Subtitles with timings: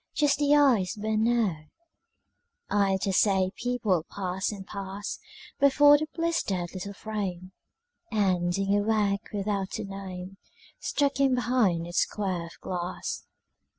[0.15, 1.65] Just the eyes burn now.
[2.71, 5.19] I dare say people pass and pass
[5.59, 7.51] Before the blistered little frame,
[8.11, 10.37] And dingy work without a name
[10.79, 13.27] Stuck in behind its square of glass.